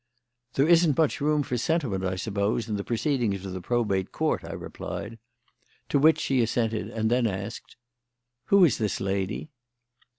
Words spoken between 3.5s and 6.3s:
the Probate Court," I replied. To which